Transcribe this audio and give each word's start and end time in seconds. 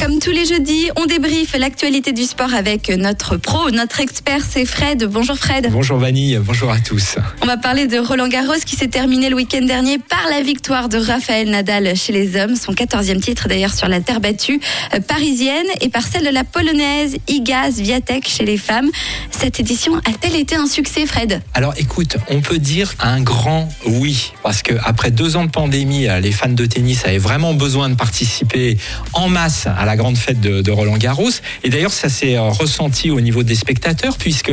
Comme 0.00 0.18
tous 0.18 0.30
les 0.30 0.46
jeudis, 0.46 0.88
on 0.96 1.04
débriefe 1.04 1.54
l'actualité 1.58 2.12
du 2.12 2.22
sport 2.22 2.54
avec 2.54 2.88
notre 2.88 3.36
pro, 3.36 3.70
notre 3.70 4.00
expert, 4.00 4.40
c'est 4.48 4.64
Fred. 4.64 5.04
Bonjour 5.04 5.36
Fred. 5.36 5.68
Bonjour 5.70 5.98
Vanille, 5.98 6.40
bonjour 6.42 6.70
à 6.70 6.78
tous. 6.78 7.16
On 7.42 7.46
va 7.46 7.58
parler 7.58 7.86
de 7.86 7.98
Roland 7.98 8.28
Garros 8.28 8.54
qui 8.64 8.76
s'est 8.76 8.88
terminé 8.88 9.28
le 9.28 9.36
week-end 9.36 9.60
dernier 9.60 9.98
par 9.98 10.26
la 10.30 10.40
victoire 10.40 10.88
de 10.88 10.96
Raphaël 10.96 11.50
Nadal 11.50 11.94
chez 11.96 12.14
les 12.14 12.40
hommes, 12.40 12.56
son 12.56 12.72
14e 12.72 13.20
titre 13.20 13.46
d'ailleurs 13.46 13.74
sur 13.74 13.88
la 13.88 14.00
terre 14.00 14.20
battue 14.20 14.58
euh, 14.94 15.00
parisienne, 15.00 15.66
et 15.82 15.90
par 15.90 16.06
celle 16.06 16.24
de 16.24 16.30
la 16.30 16.44
polonaise 16.44 17.18
Igaz 17.28 17.78
Viatek 17.78 18.26
chez 18.26 18.46
les 18.46 18.56
femmes. 18.56 18.88
Cette 19.30 19.60
édition 19.60 19.98
a-t-elle 19.98 20.36
été 20.36 20.56
un 20.56 20.66
succès, 20.66 21.04
Fred? 21.04 21.42
Alors 21.52 21.74
écoute, 21.76 22.16
on 22.30 22.40
peut 22.40 22.58
dire 22.58 22.94
un 23.00 23.20
grand 23.20 23.68
oui, 23.84 24.32
parce 24.42 24.62
que 24.62 24.72
après 24.82 25.10
deux 25.10 25.36
ans 25.36 25.44
de 25.44 25.50
pandémie, 25.50 26.08
euh, 26.08 26.20
les 26.20 26.32
fans 26.32 26.48
de 26.48 26.64
tennis 26.64 27.04
avaient 27.04 27.18
vraiment 27.18 27.52
besoin 27.52 27.90
de 27.90 27.96
participer 27.96 28.78
en 29.12 29.28
masse 29.28 29.66
à 29.66 29.84
la 29.84 29.89
grande 29.96 30.16
fête 30.16 30.40
de, 30.40 30.70
Roland 30.70 30.96
Garros. 30.96 31.30
Et 31.64 31.68
d'ailleurs, 31.68 31.92
ça 31.92 32.08
s'est 32.08 32.36
euh, 32.36 32.42
ressenti 32.42 33.10
au 33.10 33.20
niveau 33.20 33.42
des 33.42 33.54
spectateurs, 33.54 34.16
puisque 34.18 34.52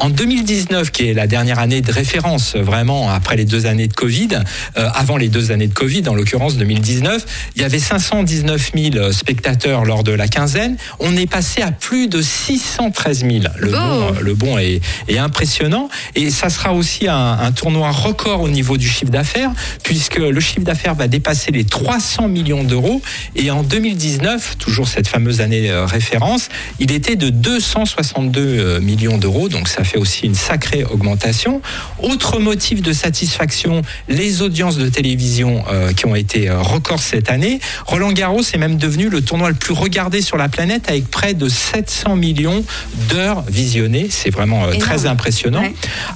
en 0.00 0.08
2019, 0.08 0.90
qui 0.90 1.08
est 1.08 1.14
la 1.14 1.26
dernière 1.26 1.58
année 1.58 1.80
de 1.80 1.92
référence, 1.92 2.56
vraiment 2.56 3.10
après 3.10 3.36
les 3.36 3.44
deux 3.44 3.66
années 3.66 3.88
de 3.88 3.92
Covid, 3.92 4.28
euh, 4.76 4.88
avant 4.94 5.16
les 5.16 5.28
deux 5.28 5.50
années 5.52 5.66
de 5.66 5.74
Covid, 5.74 6.08
en 6.08 6.14
l'occurrence 6.14 6.56
2019, 6.56 7.24
il 7.56 7.62
y 7.62 7.64
avait 7.64 7.78
519 7.78 8.72
000 8.74 9.12
spectateurs 9.12 9.84
lors 9.84 10.04
de 10.04 10.12
la 10.12 10.28
quinzaine. 10.28 10.76
On 11.00 11.16
est 11.16 11.26
passé 11.26 11.62
à 11.62 11.70
plus 11.70 12.08
de 12.08 12.22
613 12.22 13.20
000. 13.20 13.32
Le 13.58 13.70
bon, 13.70 14.12
le 14.22 14.34
bon 14.34 14.58
est, 14.58 14.80
impressionnant. 15.18 15.88
Et 16.14 16.30
ça 16.30 16.48
sera 16.48 16.72
aussi 16.72 17.08
un, 17.08 17.16
un 17.16 17.52
tournoi 17.52 17.90
record 17.90 18.40
au 18.40 18.48
niveau 18.48 18.76
du 18.76 18.88
chiffre 18.88 19.10
d'affaires, 19.10 19.50
puisque 19.82 20.16
le 20.16 20.40
chiffre 20.40 20.60
d'affaires 20.60 20.94
va 20.94 21.08
dépasser 21.08 21.50
les 21.50 21.64
300 21.64 22.28
millions 22.28 22.64
d'euros. 22.64 23.02
Et 23.34 23.50
en 23.50 23.62
2019, 23.62 24.56
toujours 24.58 24.77
cette 24.86 25.08
fameuse 25.08 25.40
année 25.40 25.70
euh, 25.70 25.86
référence, 25.86 26.48
il 26.78 26.92
était 26.92 27.16
de 27.16 27.30
262 27.30 28.40
euh, 28.40 28.80
millions 28.80 29.18
d'euros, 29.18 29.48
donc 29.48 29.68
ça 29.68 29.82
fait 29.84 29.98
aussi 29.98 30.26
une 30.26 30.34
sacrée 30.34 30.84
augmentation. 30.84 31.60
Autre 32.02 32.38
motif 32.38 32.82
de 32.82 32.92
satisfaction, 32.92 33.82
les 34.08 34.42
audiences 34.42 34.76
de 34.76 34.88
télévision 34.88 35.64
euh, 35.70 35.92
qui 35.92 36.06
ont 36.06 36.14
été 36.14 36.50
records 36.50 37.00
cette 37.00 37.30
année. 37.30 37.60
Roland 37.86 38.12
Garros 38.12 38.42
est 38.42 38.58
même 38.58 38.76
devenu 38.76 39.08
le 39.08 39.22
tournoi 39.22 39.48
le 39.48 39.54
plus 39.54 39.72
regardé 39.74 40.20
sur 40.20 40.36
la 40.36 40.48
planète 40.48 40.88
avec 40.88 41.10
près 41.10 41.34
de 41.34 41.48
700 41.48 42.16
millions 42.16 42.64
d'heures 43.08 43.42
visionnées. 43.48 44.08
C'est 44.10 44.30
vraiment 44.30 44.66
très 44.78 45.06
impressionnant. 45.06 45.64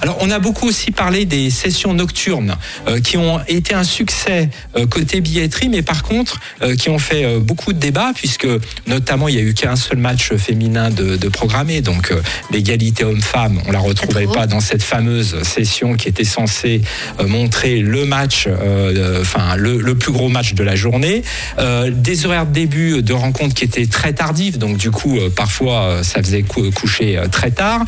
Alors 0.01 0.17
on 0.21 0.29
a 0.31 0.39
beaucoup 0.39 0.67
aussi 0.67 0.91
parlé 0.91 1.25
des 1.25 1.49
sessions 1.49 1.93
nocturnes 1.93 2.55
qui 3.03 3.17
ont 3.17 3.39
été 3.47 3.73
un 3.73 3.83
succès 3.83 4.49
côté 4.89 5.21
billetterie, 5.21 5.69
mais 5.69 5.81
par 5.81 6.03
contre 6.03 6.39
qui 6.77 6.89
ont 6.89 6.99
fait 6.99 7.39
beaucoup 7.39 7.73
de 7.73 7.79
débats 7.79 8.11
puisque 8.15 8.47
notamment 8.87 9.27
il 9.27 9.35
y 9.35 9.39
a 9.39 9.41
eu 9.41 9.53
qu'un 9.53 9.75
seul 9.75 9.97
match 9.97 10.33
féminin 10.35 10.89
de, 10.89 11.15
de 11.15 11.29
programmé, 11.29 11.81
donc 11.81 12.11
euh, 12.11 12.21
l'égalité 12.51 13.03
homme-femme, 13.03 13.61
on 13.67 13.71
la 13.71 13.79
retrouvait 13.79 14.27
pas 14.27 14.47
dans 14.47 14.59
cette 14.59 14.83
fameuse 14.83 15.41
session 15.43 15.95
qui 15.95 16.09
était 16.09 16.23
censée 16.23 16.81
euh, 17.19 17.27
montrer 17.27 17.79
le 17.79 18.05
match, 18.05 18.47
euh, 18.47 19.21
enfin 19.21 19.55
le, 19.55 19.77
le, 19.79 19.95
plus 19.95 20.11
gros 20.11 20.29
match 20.29 20.53
de 20.53 20.63
la 20.63 20.75
journée, 20.75 21.23
des 21.91 22.25
horaires 22.25 22.45
de 22.45 22.51
début 22.51 23.01
de 23.01 23.13
rencontre 23.13 23.53
qui 23.53 23.63
étaient 23.63 23.85
très 23.85 24.13
tardifs, 24.13 24.57
donc 24.57 24.77
du 24.77 24.91
coup 24.91 25.17
parfois 25.35 26.03
ça 26.03 26.21
faisait 26.21 26.43
coucher 26.43 27.21
très 27.31 27.51
tard, 27.51 27.85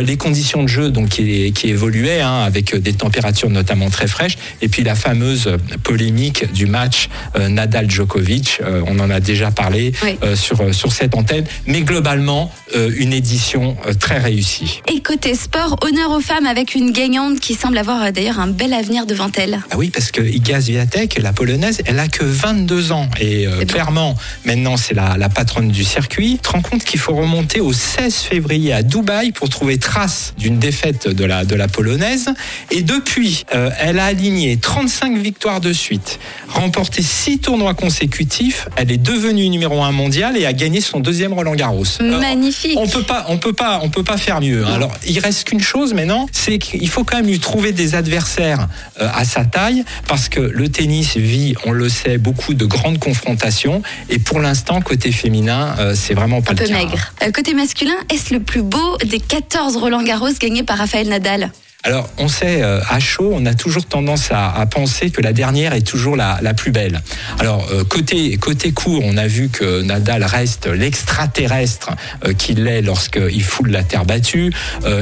les 0.00 0.16
conditions 0.16 0.62
de 0.62 0.68
jeu 0.68 0.90
donc 0.90 1.08
qui, 1.08 1.52
qui 1.52 1.68
évoluaient 1.68 2.20
hein, 2.20 2.42
avec 2.44 2.76
des 2.76 2.92
températures 2.92 3.50
notamment 3.50 3.90
très 3.90 4.06
fraîches, 4.06 4.36
et 4.62 4.68
puis 4.68 4.84
la 4.84 4.94
fameuse 4.94 5.50
polémique 5.82 6.52
du 6.52 6.66
match 6.66 7.08
Nadal-Djokovic, 7.36 8.60
on 8.86 8.98
en 9.00 9.10
a 9.10 9.20
déjà 9.20 9.50
parlé. 9.50 9.92
Euh, 10.04 10.36
sur, 10.36 10.60
euh, 10.60 10.72
sur 10.72 10.92
cette 10.92 11.14
antenne. 11.16 11.44
Mais 11.66 11.82
globalement, 11.82 12.52
euh, 12.76 12.90
une 12.96 13.12
édition 13.12 13.76
très 13.98 14.18
réussie. 14.18 14.80
Et 14.92 15.00
côté 15.00 15.34
sport, 15.34 15.76
honneur 15.82 16.12
aux 16.12 16.20
femmes 16.20 16.46
avec 16.46 16.74
une 16.74 16.92
gagnante 16.92 17.40
qui 17.40 17.54
semble 17.54 17.78
avoir 17.78 18.12
d'ailleurs 18.12 18.38
un 18.38 18.46
bel 18.46 18.72
avenir 18.74 19.06
devant 19.06 19.30
elle. 19.36 19.60
Ah 19.70 19.76
oui, 19.76 19.90
parce 19.90 20.12
que 20.12 20.20
Igaz 20.20 20.68
Viatek, 20.68 21.20
la 21.20 21.32
polonaise, 21.32 21.82
elle 21.84 21.98
a 21.98 22.06
que 22.06 22.24
22 22.24 22.92
ans. 22.92 23.08
Et 23.20 23.46
clairement, 23.66 24.14
maintenant, 24.44 24.76
c'est 24.76 24.94
la, 24.94 25.16
la, 25.16 25.28
patronne 25.28 25.68
du 25.68 25.84
circuit. 25.84 26.34
Tu 26.34 26.48
te 26.48 26.48
rends 26.50 26.62
compte 26.62 26.84
qu'il 26.84 27.00
faut 27.00 27.14
remonter 27.14 27.60
au 27.60 27.72
16 27.72 28.14
février 28.14 28.72
à 28.72 28.82
Dubaï 28.82 29.32
pour 29.32 29.48
trouver 29.48 29.78
trace 29.78 30.34
d'une 30.38 30.58
défaite 30.58 31.08
de 31.08 31.24
la, 31.24 31.44
de 31.44 31.54
la 31.54 31.68
polonaise. 31.68 32.30
Et 32.70 32.82
depuis, 32.82 33.44
elle 33.50 33.98
a 33.98 34.06
aligné 34.06 34.56
35 34.56 35.18
victoires 35.18 35.60
de 35.60 35.72
suite, 35.72 36.18
remporté 36.48 37.02
6 37.02 37.40
tournois 37.40 37.74
consécutifs. 37.74 38.68
Elle 38.76 38.92
est 38.92 38.98
devenue 38.98 39.48
numéro 39.48 39.82
1 39.82 39.87
mondial 39.92 40.36
et 40.36 40.46
a 40.46 40.52
gagné 40.52 40.80
son 40.80 41.00
deuxième 41.00 41.32
Roland 41.32 41.54
Garros. 41.54 41.84
Magnifique. 42.00 42.76
on 42.76 42.88
peut 42.88 43.02
pas, 43.02 43.26
on 43.28 43.38
peut 43.38 43.52
pas, 43.52 43.80
on 43.82 43.88
peut 43.88 44.04
pas 44.04 44.16
faire 44.16 44.40
mieux. 44.40 44.64
Hein. 44.64 44.74
Alors, 44.74 44.92
il 45.06 45.18
reste 45.18 45.44
qu'une 45.44 45.60
chose 45.60 45.94
maintenant, 45.94 46.26
c'est 46.32 46.58
qu'il 46.58 46.88
faut 46.88 47.04
quand 47.04 47.16
même 47.16 47.26
lui 47.26 47.38
trouver 47.38 47.72
des 47.72 47.94
adversaires 47.94 48.68
euh, 49.00 49.08
à 49.14 49.24
sa 49.24 49.44
taille, 49.44 49.84
parce 50.06 50.28
que 50.28 50.40
le 50.40 50.68
tennis 50.68 51.16
vit, 51.16 51.54
on 51.64 51.72
le 51.72 51.88
sait, 51.88 52.18
beaucoup 52.18 52.54
de 52.54 52.64
grandes 52.64 52.98
confrontations, 52.98 53.82
et 54.08 54.18
pour 54.18 54.40
l'instant, 54.40 54.80
côté 54.80 55.12
féminin, 55.12 55.74
euh, 55.78 55.94
c'est 55.94 56.14
vraiment 56.14 56.42
pas 56.42 56.52
Un 56.52 56.54
le 56.54 56.66
peu 56.66 56.72
maigre. 56.72 57.12
Euh, 57.22 57.30
côté 57.32 57.54
masculin, 57.54 57.96
est-ce 58.12 58.34
le 58.34 58.40
plus 58.40 58.62
beau 58.62 58.96
des 59.04 59.20
14 59.20 59.76
Roland 59.76 60.02
Garros 60.02 60.28
gagnés 60.40 60.62
par 60.62 60.78
Raphaël 60.78 61.08
Nadal? 61.08 61.50
Alors, 61.88 62.10
on 62.18 62.28
sait, 62.28 62.60
euh, 62.60 62.82
à 62.86 63.00
chaud, 63.00 63.30
on 63.32 63.46
a 63.46 63.54
toujours 63.54 63.86
tendance 63.86 64.28
à, 64.30 64.66
penser 64.66 65.08
que 65.08 65.22
la 65.22 65.32
dernière 65.32 65.72
est 65.72 65.86
toujours 65.86 66.16
la, 66.16 66.36
plus 66.52 66.70
belle. 66.70 67.00
Alors, 67.38 67.66
euh, 67.72 67.82
côté, 67.82 68.36
côté 68.36 68.72
court, 68.72 69.00
on 69.06 69.16
a 69.16 69.26
vu 69.26 69.48
que 69.48 69.80
Nadal 69.80 70.22
reste 70.22 70.66
l'extraterrestre 70.66 71.92
euh, 72.26 72.34
qu'il 72.34 72.66
est 72.66 72.82
lorsqu'il 72.82 73.42
foule 73.42 73.70
la 73.70 73.84
terre 73.84 74.04
battue. 74.04 74.52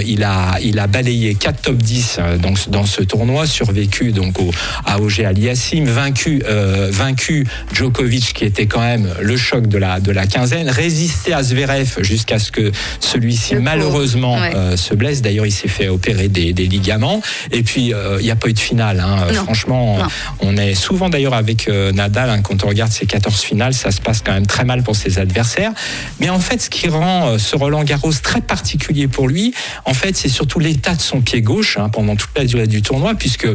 il, 0.06 0.22
a, 0.22 0.58
il 0.62 0.78
a 0.78 0.86
balayé 0.86 1.34
4 1.34 1.60
top 1.60 1.76
10 1.76 2.20
dans, 2.40 2.54
dans 2.68 2.86
ce 2.86 3.02
tournoi, 3.02 3.48
survécu 3.48 4.12
donc 4.12 4.38
au, 4.38 4.52
à 4.84 5.00
Auger 5.00 5.26
Aliassim, 5.26 5.86
vaincu, 5.86 6.44
vaincu 6.90 7.48
Djokovic, 7.72 8.32
qui 8.32 8.44
était 8.44 8.66
quand 8.66 8.80
même 8.80 9.08
le 9.20 9.36
choc 9.36 9.66
de 9.66 9.78
la, 9.78 9.98
de 9.98 10.12
la 10.12 10.28
quinzaine, 10.28 10.68
résisté 10.68 11.32
à 11.32 11.42
Zverev 11.42 11.96
jusqu'à 12.02 12.38
ce 12.38 12.52
que 12.52 12.70
celui-ci, 13.00 13.56
malheureusement, 13.56 14.38
se 14.76 14.94
blesse. 14.94 15.20
D'ailleurs, 15.20 15.46
il 15.46 15.52
s'est 15.52 15.66
fait 15.66 15.88
opérer 15.88 16.28
des 16.28 16.75
ligaments. 16.76 17.20
Et 17.52 17.62
puis, 17.62 17.92
euh, 17.92 18.18
il 18.20 18.24
n'y 18.24 18.30
a 18.30 18.36
pas 18.36 18.48
eu 18.48 18.52
de 18.52 18.58
finale. 18.58 19.00
Hein. 19.00 19.32
Franchement, 19.32 19.98
on 20.40 20.56
est 20.56 20.74
souvent 20.74 21.08
d'ailleurs 21.08 21.34
avec 21.34 21.68
euh, 21.68 21.92
Nadal, 21.92 22.30
hein, 22.30 22.42
quand 22.42 22.64
on 22.64 22.68
regarde 22.68 22.92
ses 22.92 23.06
14 23.06 23.40
finales, 23.40 23.74
ça 23.74 23.90
se 23.90 24.00
passe 24.00 24.22
quand 24.24 24.32
même 24.32 24.46
très 24.46 24.64
mal 24.64 24.82
pour 24.82 24.96
ses 24.96 25.18
adversaires. 25.18 25.72
Mais 26.20 26.28
en 26.28 26.38
fait, 26.38 26.60
ce 26.60 26.70
qui 26.70 26.88
rend 26.88 27.28
euh, 27.28 27.38
ce 27.38 27.56
Roland 27.56 27.84
Garros 27.84 28.12
très 28.22 28.40
particulier 28.40 29.08
pour 29.08 29.28
lui, 29.28 29.54
en 29.84 29.94
fait, 29.94 30.16
c'est 30.16 30.28
surtout 30.28 30.58
l'état 30.58 30.94
de 30.94 31.00
son 31.00 31.20
pied 31.20 31.42
gauche 31.42 31.78
hein, 31.78 31.88
pendant 31.88 32.16
toute 32.16 32.36
la 32.36 32.44
durée 32.44 32.66
du 32.66 32.82
tournoi, 32.82 33.14
puisque 33.14 33.48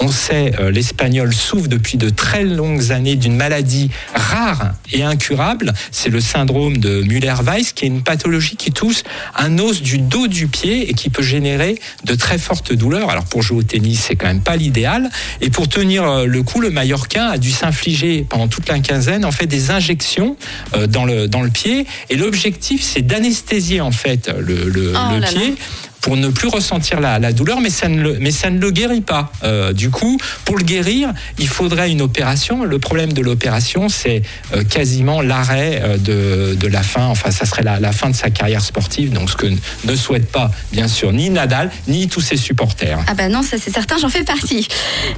on 0.00 0.08
sait, 0.08 0.52
l'Espagnol 0.70 1.34
souffre 1.34 1.68
depuis 1.68 1.98
de 1.98 2.08
très 2.08 2.44
longues 2.44 2.92
années 2.92 3.16
d'une 3.16 3.36
maladie 3.36 3.90
rare 4.14 4.72
et 4.92 5.02
incurable. 5.02 5.72
C'est 5.90 6.10
le 6.10 6.20
syndrome 6.20 6.76
de 6.76 7.02
Müller-Weiss, 7.02 7.72
qui 7.72 7.84
est 7.84 7.88
une 7.88 8.02
pathologie 8.02 8.56
qui 8.56 8.70
touche 8.70 9.02
un 9.36 9.58
os 9.58 9.82
du 9.82 9.98
dos 9.98 10.28
du 10.28 10.46
pied 10.46 10.88
et 10.88 10.94
qui 10.94 11.10
peut 11.10 11.22
générer 11.22 11.78
de 12.04 12.14
très 12.14 12.38
fortes 12.38 12.72
douleur. 12.72 13.10
Alors 13.10 13.24
pour 13.24 13.42
jouer 13.42 13.58
au 13.58 13.62
tennis, 13.62 14.04
c'est 14.06 14.16
quand 14.16 14.26
même 14.26 14.42
pas 14.42 14.56
l'idéal. 14.56 15.10
Et 15.40 15.50
pour 15.50 15.68
tenir 15.68 16.04
euh, 16.04 16.26
le 16.26 16.42
coup, 16.42 16.60
le 16.60 16.70
Mallorquin 16.70 17.26
a 17.26 17.38
dû 17.38 17.50
s'infliger 17.50 18.24
pendant 18.28 18.48
toute 18.48 18.68
la 18.68 18.78
quinzaine 18.80 19.24
en 19.24 19.32
fait 19.32 19.46
des 19.46 19.70
injections 19.70 20.36
euh, 20.74 20.86
dans 20.86 21.04
le 21.04 21.28
dans 21.28 21.42
le 21.42 21.50
pied. 21.50 21.86
Et 22.10 22.16
l'objectif, 22.16 22.82
c'est 22.82 23.02
d'anesthésier 23.02 23.80
en 23.80 23.92
fait 23.92 24.30
le, 24.38 24.68
le, 24.68 24.92
oh 24.94 25.20
pied 25.26 25.54
pour 26.00 26.16
ne 26.16 26.28
plus 26.28 26.48
ressentir 26.48 27.00
la, 27.00 27.18
la, 27.18 27.32
douleur, 27.32 27.60
mais 27.60 27.70
ça 27.70 27.88
ne 27.88 28.00
le, 28.00 28.16
mais 28.20 28.30
ça 28.30 28.50
ne 28.50 28.58
le 28.58 28.70
guérit 28.70 29.00
pas. 29.00 29.32
Euh, 29.42 29.72
du 29.72 29.90
coup, 29.90 30.18
pour 30.44 30.56
le 30.56 30.64
guérir, 30.64 31.12
il 31.38 31.48
faudrait 31.48 31.90
une 31.90 32.02
opération. 32.02 32.64
Le 32.64 32.78
problème 32.78 33.12
de 33.12 33.22
l'opération, 33.22 33.88
c'est 33.88 34.22
euh, 34.54 34.64
quasiment 34.64 35.20
l'arrêt 35.20 35.80
euh, 35.82 35.96
de, 35.96 36.54
de, 36.54 36.66
la 36.68 36.82
fin. 36.82 37.06
Enfin, 37.06 37.30
ça 37.30 37.46
serait 37.46 37.62
la, 37.62 37.80
la, 37.80 37.92
fin 37.92 38.10
de 38.10 38.14
sa 38.14 38.30
carrière 38.30 38.62
sportive. 38.62 39.12
Donc, 39.12 39.30
ce 39.30 39.36
que 39.36 39.46
ne 39.46 39.96
souhaite 39.96 40.30
pas, 40.30 40.50
bien 40.72 40.88
sûr, 40.88 41.12
ni 41.12 41.30
Nadal, 41.30 41.70
ni 41.88 42.08
tous 42.08 42.20
ses 42.20 42.36
supporters. 42.36 42.98
Ah 43.06 43.14
ben 43.14 43.32
non, 43.32 43.42
ça 43.42 43.56
c'est 43.58 43.72
certain, 43.72 43.96
j'en 43.98 44.08
fais 44.08 44.24
partie. 44.24 44.68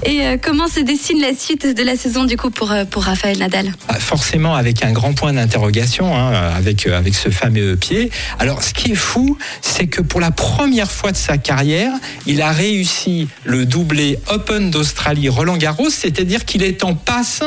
Et 0.04 0.22
comment 0.42 0.68
se 0.68 0.80
dessine 0.80 1.20
la 1.20 1.34
suite 1.34 1.66
de 1.76 1.82
la 1.82 1.96
saison 1.96 2.24
du 2.24 2.36
coup 2.36 2.50
pour, 2.50 2.72
pour 2.90 3.04
Raphaël 3.04 3.38
Nadal? 3.38 3.72
Ah, 3.88 3.98
Forcément, 3.98 4.54
avec 4.54 4.84
un 4.84 4.92
grand 4.92 5.12
point 5.12 5.32
d'interrogation, 5.32 6.16
hein, 6.16 6.32
avec, 6.56 6.86
avec 6.86 7.14
ce 7.14 7.28
fameux 7.30 7.76
pied. 7.76 8.10
Alors, 8.38 8.62
ce 8.62 8.72
qui 8.72 8.92
est 8.92 8.96
fou, 8.96 9.36
c'est 9.60 9.86
que 9.86 10.00
pour 10.00 10.20
la 10.20 10.30
première 10.30 10.69
première 10.70 10.92
fois 10.92 11.10
de 11.10 11.16
sa 11.16 11.36
carrière, 11.36 11.90
il 12.28 12.40
a 12.40 12.52
réussi 12.52 13.26
le 13.42 13.66
doublé 13.66 14.20
Open 14.28 14.70
d'Australie 14.70 15.28
Roland 15.28 15.56
Garros, 15.56 15.90
c'est-à-dire 15.90 16.44
qu'il 16.44 16.62
est 16.62 16.84
en 16.84 16.94
passe 16.94 17.42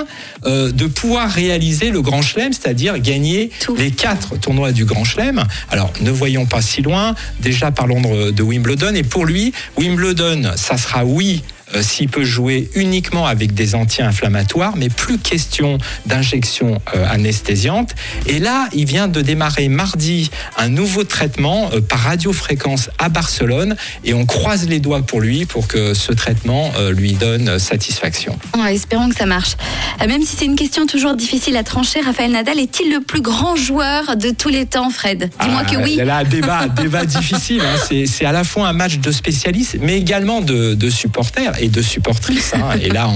euh, 0.45 0.73
de 0.73 0.87
pouvoir 0.87 1.29
réaliser 1.29 1.89
le 1.89 2.01
Grand 2.01 2.21
Chelem, 2.21 2.51
c'est-à-dire 2.51 2.99
gagner 2.99 3.49
les 3.77 3.91
quatre 3.91 4.37
tournois 4.37 4.73
du 4.73 4.83
Grand 4.83 5.05
Chelem. 5.05 5.45
Alors, 5.69 5.93
ne 6.01 6.11
voyons 6.11 6.45
pas 6.45 6.61
si 6.61 6.81
loin. 6.81 7.15
Déjà, 7.39 7.71
parlons 7.71 8.01
de, 8.01 8.31
de 8.31 8.43
Wimbledon. 8.43 8.93
Et 8.93 9.03
pour 9.03 9.23
lui, 9.23 9.53
Wimbledon, 9.77 10.51
ça 10.57 10.75
sera 10.75 11.05
oui 11.05 11.43
s'il 11.81 12.09
peut 12.09 12.23
jouer 12.23 12.69
uniquement 12.75 13.25
avec 13.25 13.53
des 13.53 13.75
anti-inflammatoires, 13.75 14.75
mais 14.75 14.89
plus 14.89 15.17
question 15.17 15.77
d'injection 16.05 16.79
euh, 16.95 17.05
anesthésiante. 17.09 17.95
Et 18.27 18.39
là, 18.39 18.67
il 18.73 18.85
vient 18.85 19.07
de 19.07 19.21
démarrer 19.21 19.67
mardi 19.67 20.29
un 20.57 20.69
nouveau 20.69 21.03
traitement 21.03 21.69
euh, 21.73 21.81
par 21.81 21.99
radiofréquence 21.99 22.89
à 22.99 23.09
Barcelone 23.09 23.75
et 24.03 24.13
on 24.13 24.25
croise 24.25 24.67
les 24.67 24.79
doigts 24.79 25.01
pour 25.01 25.21
lui 25.21 25.45
pour 25.45 25.67
que 25.67 25.93
ce 25.93 26.11
traitement 26.11 26.71
lui 26.91 27.13
donne 27.13 27.59
satisfaction. 27.59 28.37
espérons 28.69 29.09
que 29.09 29.15
ça 29.15 29.25
marche. 29.25 29.55
Même 29.99 30.21
si 30.23 30.35
c'est 30.35 30.45
une 30.45 30.55
question 30.55 30.85
toujours 30.85 31.15
difficile 31.15 31.55
à 31.57 31.63
trancher, 31.63 32.01
Raphaël 32.01 32.31
Nadal 32.31 32.59
est-il 32.59 32.91
le 32.91 33.01
plus 33.01 33.21
grand 33.21 33.55
joueur 33.55 34.15
de 34.17 34.29
tous 34.29 34.49
les 34.49 34.65
temps, 34.65 34.89
Fred? 34.89 35.29
Dis-moi 35.41 35.63
que 35.63 35.77
oui. 35.77 35.95
Là, 35.95 36.23
débat, 36.23 36.67
débat 36.67 37.05
difficile. 37.05 37.61
Hein. 37.61 38.05
C'est 38.05 38.25
à 38.25 38.31
la 38.31 38.43
fois 38.43 38.67
un 38.67 38.73
match 38.73 38.97
de 38.97 39.11
spécialistes, 39.11 39.77
mais 39.81 39.97
également 39.97 40.41
de, 40.41 40.89
supporters 40.89 41.53
et 41.63 41.69
de 41.69 41.81
supportrices. 41.81 42.53
Hein. 42.53 42.77
Et 42.81 42.89
là, 42.89 43.07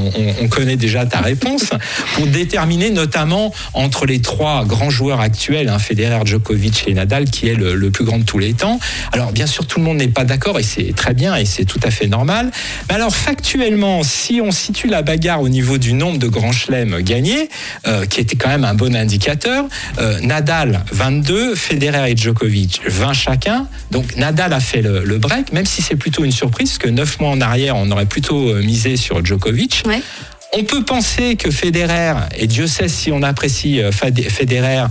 on, 0.42 0.48
connaît 0.48 0.78
déjà 0.78 1.06
ta 1.06 1.20
réponse 1.20 1.72
pour 2.16 2.26
déterminer 2.28 2.90
notamment 2.90 3.54
entre 3.74 4.06
les 4.06 4.22
trois 4.22 4.64
grands 4.66 4.90
joueurs 4.90 5.20
actuels, 5.20 5.68
hein, 5.68 5.78
Federer, 5.78 6.26
Djokovic 6.26 6.86
et 6.88 6.94
Nadal, 6.94 7.26
qui 7.26 7.50
est 7.50 7.56
le, 7.56 7.92
plus 7.92 8.06
grand 8.06 8.20
de 8.20 8.24
tous 8.24 8.40
les 8.40 8.54
temps. 8.54 8.80
Alors, 9.12 9.32
bien 9.34 9.46
sûr, 9.46 9.68
tout 9.68 9.80
le 9.80 9.86
monde 9.86 9.98
n'est 9.98 10.08
pas 10.08 10.24
d'accord 10.24 10.58
et 10.60 10.64
c'est 10.64 10.96
très 10.96 11.14
bien 11.14 11.36
et 11.36 11.46
c'est 11.46 11.66
tout 11.66 11.80
à 11.84 11.92
fait 11.92 12.08
normal. 12.08 12.50
Mais 12.90 12.96
alors, 12.96 13.14
factuellement, 13.14 14.04
si 14.04 14.40
on 14.42 14.52
situe 14.52 14.88
la 14.88 15.02
bagarre 15.02 15.42
au 15.42 15.50
niveau 15.50 15.78
du 15.78 15.94
nombre 15.94 16.18
de 16.18 16.28
grands 16.28 16.54
chelems 16.54 17.02
gagnés, 17.02 17.50
euh, 17.88 18.06
qui 18.06 18.22
était 18.22 18.38
quand 18.38 18.50
même 18.50 18.66
un 18.66 18.74
bon 18.74 18.96
indicateur, 18.96 19.66
euh, 20.00 20.20
Nadal 20.22 20.86
22, 20.92 21.56
Federer 21.56 22.12
et 22.12 22.18
Djokovic 22.18 22.82
20 22.88 23.14
chacun. 23.14 23.68
Donc 23.92 24.16
Nadal 24.16 24.54
a 24.54 24.60
fait 24.60 24.82
le, 24.82 25.18
break, 25.18 25.52
même 25.52 25.66
si 25.66 25.82
c'est 25.82 25.96
plutôt 25.96 26.24
une 26.24 26.32
surprise, 26.32 26.70
parce 26.70 26.78
que 26.78 26.90
neuf 26.90 27.20
mois 27.20 27.30
en 27.30 27.42
arrière, 27.42 27.76
on 27.76 27.90
aurait 27.92 28.06
plutôt 28.06 28.27
euh, 28.36 28.62
misé 28.62 28.98
sur 28.98 29.24
Djokovic. 29.24 29.84
On 30.54 30.64
peut 30.64 30.84
penser 30.84 31.36
que 31.36 31.52
Federer, 31.52 32.14
et 32.38 32.48
Dieu 32.48 32.68
sait 32.68 32.88
si 32.88 33.12
on 33.12 33.22
apprécie 33.22 33.82
euh, 33.82 33.92
Federer, 33.92 34.86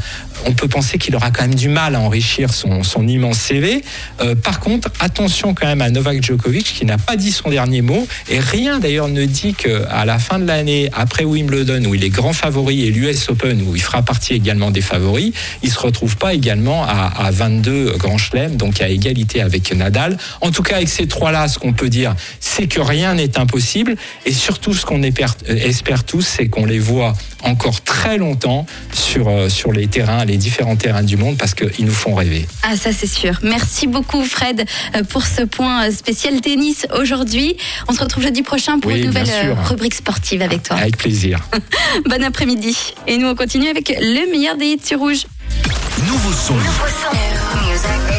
on 0.44 0.52
peut 0.52 0.68
penser 0.68 0.98
qu'il 0.98 1.16
aura 1.16 1.30
quand 1.30 1.42
même 1.42 1.54
du 1.54 1.68
mal 1.68 1.94
à 1.94 2.00
enrichir 2.00 2.52
son, 2.52 3.06
immense 3.06 3.38
CV. 3.38 3.82
Euh, 4.20 4.34
par 4.34 4.60
contre, 4.60 4.90
attention 5.00 5.54
quand 5.54 5.66
même 5.66 5.80
à 5.80 5.88
Novak 5.88 6.22
Djokovic 6.22 6.74
qui 6.74 6.84
n'a 6.84 6.98
pas 6.98 7.16
dit 7.16 7.32
son 7.32 7.48
dernier 7.48 7.80
mot 7.80 8.06
et 8.28 8.38
rien 8.38 8.78
d'ailleurs 8.78 9.08
ne 9.08 9.24
dit 9.24 9.54
qu'à 9.54 10.04
la 10.04 10.18
fin 10.18 10.38
de 10.38 10.46
l'année, 10.46 10.90
après 10.92 11.24
Wimbledon 11.24 11.84
où 11.86 11.94
il 11.94 12.04
est 12.04 12.10
grand 12.10 12.34
favori 12.34 12.86
et 12.86 12.90
l'US 12.90 13.28
Open 13.30 13.62
où 13.62 13.74
il 13.74 13.82
fera 13.82 14.02
partie 14.02 14.34
également 14.34 14.70
des 14.70 14.82
favoris, 14.82 15.32
il 15.62 15.70
se 15.70 15.78
retrouve 15.78 16.16
pas 16.16 16.34
également 16.34 16.84
à, 16.84 17.30
22 17.30 17.96
grands 17.96 18.18
chelems, 18.18 18.56
donc 18.56 18.80
à 18.80 18.88
égalité 18.88 19.40
avec 19.40 19.74
Nadal. 19.74 20.16
En 20.40 20.50
tout 20.50 20.62
cas, 20.62 20.76
avec 20.76 20.88
ces 20.88 21.08
trois-là, 21.08 21.48
ce 21.48 21.58
qu'on 21.58 21.72
peut 21.72 21.88
dire, 21.88 22.14
c'est 22.40 22.66
que 22.66 22.80
rien 22.80 23.14
n'est 23.14 23.38
impossible 23.38 23.96
et 24.26 24.32
surtout 24.32 24.74
ce 24.74 24.84
qu'on 24.84 25.02
espère 25.02 25.34
tous, 26.06 26.22
c'est 26.22 26.48
qu'on 26.48 26.64
les 26.64 26.78
voit 26.78 27.14
encore 27.42 27.80
très 27.82 28.18
longtemps 28.18 28.66
sur, 28.92 29.28
euh, 29.28 29.48
sur 29.48 29.72
les 29.72 29.86
terrains, 29.86 30.24
les 30.24 30.36
différents 30.36 30.76
terrains 30.76 31.02
du 31.02 31.16
monde, 31.16 31.36
parce 31.36 31.54
qu'ils 31.54 31.84
nous 31.84 31.92
font 31.92 32.14
rêver. 32.14 32.46
Ah, 32.62 32.76
ça 32.76 32.92
c'est 32.92 33.06
sûr. 33.06 33.38
Merci 33.42 33.86
beaucoup 33.86 34.24
Fred 34.24 34.64
euh, 34.94 35.02
pour 35.04 35.26
ce 35.26 35.42
point 35.42 35.86
euh, 35.86 35.90
spécial 35.90 36.40
tennis 36.40 36.86
aujourd'hui. 36.98 37.56
On 37.88 37.92
se 37.92 38.00
retrouve 38.00 38.24
jeudi 38.24 38.42
prochain 38.42 38.78
pour 38.78 38.90
une 38.90 39.06
nouvelle 39.06 39.56
rubrique 39.64 39.94
sportive 39.94 40.42
avec 40.42 40.62
toi. 40.62 40.76
Avec 40.76 40.96
plaisir. 40.96 41.40
bon 42.08 42.22
après-midi. 42.22 42.94
Et 43.06 43.18
nous 43.18 43.28
on 43.28 43.34
continue 43.34 43.68
avec 43.68 43.88
le 43.88 44.30
meilleur 44.30 44.56
des 44.56 44.66
hits 44.66 44.80
sur 44.82 44.98
rouge. 44.98 45.26
Nouveau 46.06 46.32
son. 46.32 46.54
Nouveau 46.54 46.86
son. 47.02 47.45